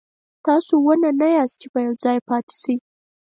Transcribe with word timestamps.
تاسو 0.45 0.73
ونه 0.85 1.09
نه 1.21 1.27
یاست 1.35 1.55
چې 1.61 1.67
په 1.73 1.79
یو 1.85 1.93
ځای 2.03 2.17
پاتې 2.27 2.53
شئ. 2.61 2.75